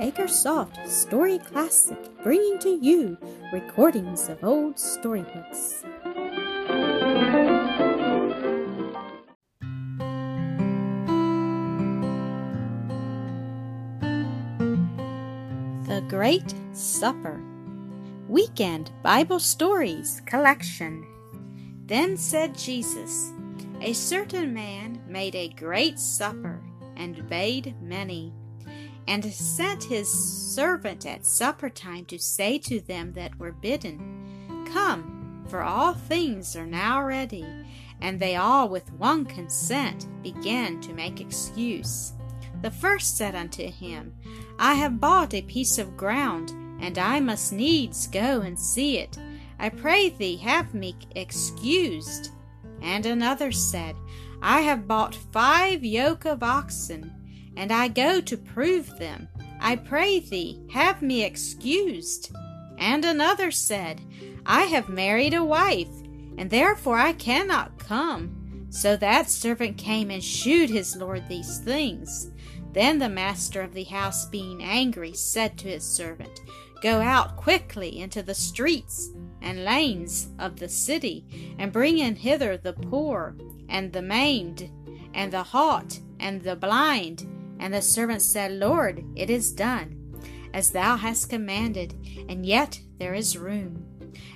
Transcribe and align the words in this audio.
Acresoft 0.00 0.86
Story 0.86 1.38
Classic, 1.40 1.98
bringing 2.22 2.56
to 2.60 2.78
you 2.80 3.18
recordings 3.52 4.28
of 4.28 4.44
old 4.44 4.78
storybooks. 4.78 5.82
The 15.88 16.04
Great 16.06 16.54
Supper 16.72 17.42
Weekend 18.28 18.92
Bible 19.02 19.40
Stories 19.40 20.22
Collection. 20.26 21.04
Then 21.86 22.16
said 22.16 22.56
Jesus, 22.56 23.32
A 23.80 23.92
certain 23.92 24.54
man 24.54 25.02
made 25.08 25.34
a 25.34 25.48
great 25.48 25.98
supper 25.98 26.62
and 26.94 27.28
bade 27.28 27.74
many 27.82 28.32
and 29.08 29.24
sent 29.24 29.84
his 29.84 30.06
servant 30.12 31.06
at 31.06 31.24
supper 31.24 31.70
time 31.70 32.04
to 32.04 32.18
say 32.18 32.58
to 32.58 32.78
them 32.78 33.14
that 33.14 33.38
were 33.38 33.52
bidden, 33.52 34.66
Come, 34.70 35.44
for 35.48 35.62
all 35.62 35.94
things 35.94 36.54
are 36.54 36.66
now 36.66 37.02
ready. 37.02 37.46
And 38.02 38.20
they 38.20 38.36
all 38.36 38.68
with 38.68 38.92
one 38.92 39.24
consent 39.24 40.06
began 40.22 40.80
to 40.82 40.92
make 40.92 41.22
excuse. 41.22 42.12
The 42.60 42.70
first 42.70 43.16
said 43.16 43.34
unto 43.34 43.66
him, 43.66 44.14
I 44.58 44.74
have 44.74 45.00
bought 45.00 45.32
a 45.32 45.42
piece 45.42 45.78
of 45.78 45.96
ground, 45.96 46.50
and 46.78 46.98
I 46.98 47.18
must 47.18 47.52
needs 47.52 48.06
go 48.06 48.42
and 48.42 48.58
see 48.58 48.98
it. 48.98 49.18
I 49.58 49.70
pray 49.70 50.10
thee 50.10 50.36
have 50.36 50.74
me 50.74 50.96
excused. 51.16 52.30
And 52.82 53.06
another 53.06 53.52
said, 53.52 53.96
I 54.42 54.60
have 54.60 54.86
bought 54.86 55.14
five 55.14 55.82
yoke 55.82 56.26
of 56.26 56.42
oxen, 56.42 57.17
and 57.58 57.72
I 57.72 57.88
go 57.88 58.20
to 58.20 58.36
prove 58.36 58.98
them. 58.98 59.28
I 59.60 59.74
pray 59.74 60.20
thee, 60.20 60.62
have 60.70 61.02
me 61.02 61.24
excused. 61.24 62.30
And 62.78 63.04
another 63.04 63.50
said, 63.50 64.00
I 64.46 64.62
have 64.62 64.88
married 64.88 65.34
a 65.34 65.42
wife, 65.42 65.90
and 66.38 66.48
therefore 66.48 66.98
I 66.98 67.12
cannot 67.14 67.76
come. 67.80 68.68
So 68.70 68.96
that 68.96 69.28
servant 69.28 69.76
came 69.76 70.08
and 70.12 70.22
shewed 70.22 70.70
his 70.70 70.94
lord 70.94 71.26
these 71.28 71.58
things. 71.58 72.30
Then 72.74 73.00
the 73.00 73.08
master 73.08 73.60
of 73.60 73.74
the 73.74 73.84
house, 73.84 74.26
being 74.26 74.62
angry, 74.62 75.12
said 75.12 75.58
to 75.58 75.68
his 75.68 75.84
servant, 75.84 76.40
Go 76.80 77.00
out 77.00 77.36
quickly 77.36 77.98
into 77.98 78.22
the 78.22 78.36
streets 78.36 79.10
and 79.42 79.64
lanes 79.64 80.28
of 80.38 80.60
the 80.60 80.68
city, 80.68 81.56
and 81.58 81.72
bring 81.72 81.98
in 81.98 82.14
hither 82.14 82.56
the 82.56 82.74
poor, 82.74 83.36
and 83.68 83.92
the 83.92 84.02
maimed, 84.02 84.70
and 85.12 85.32
the 85.32 85.42
halt, 85.42 85.98
and 86.20 86.42
the 86.42 86.54
blind 86.54 87.26
and 87.58 87.74
the 87.74 87.82
servant 87.82 88.22
said, 88.22 88.52
Lord, 88.52 89.04
it 89.16 89.30
is 89.30 89.52
done, 89.52 90.20
as 90.52 90.70
thou 90.70 90.96
hast 90.96 91.30
commanded, 91.30 91.94
and 92.28 92.44
yet 92.44 92.80
there 92.98 93.14
is 93.14 93.38
room. 93.38 93.84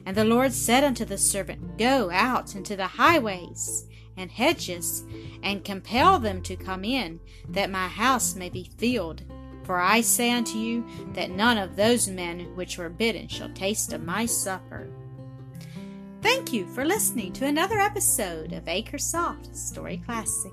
And 0.04 0.16
the 0.16 0.24
Lord 0.24 0.52
said 0.52 0.84
unto 0.84 1.04
the 1.04 1.18
servant, 1.18 1.78
Go 1.78 2.10
out 2.10 2.54
into 2.54 2.76
the 2.76 2.86
highways 2.86 3.86
and 4.16 4.30
hedges, 4.30 5.04
and 5.42 5.64
compel 5.64 6.18
them 6.18 6.42
to 6.42 6.56
come 6.56 6.84
in, 6.84 7.20
that 7.48 7.70
my 7.70 7.88
house 7.88 8.34
may 8.34 8.50
be 8.50 8.70
filled. 8.76 9.22
For 9.64 9.80
I 9.80 10.00
say 10.00 10.32
unto 10.32 10.58
you, 10.58 10.84
that 11.14 11.30
none 11.30 11.56
of 11.56 11.76
those 11.76 12.08
men 12.08 12.54
which 12.56 12.78
were 12.78 12.90
bidden 12.90 13.28
shall 13.28 13.48
taste 13.50 13.92
of 13.92 14.02
my 14.02 14.26
supper. 14.26 14.88
Thank 16.20 16.52
you 16.52 16.66
for 16.66 16.84
listening 16.84 17.32
to 17.34 17.46
another 17.46 17.78
episode 17.78 18.52
of 18.52 18.64
Acresoft 18.64 19.56
Story 19.56 20.02
Classic. 20.04 20.52